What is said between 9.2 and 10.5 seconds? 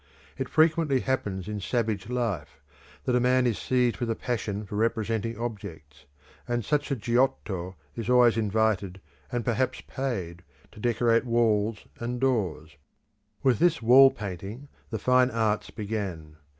and perhaps, paid,